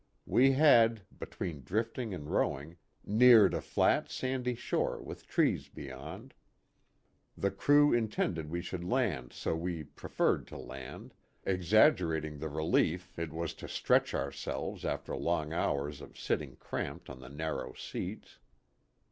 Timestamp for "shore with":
4.55-5.27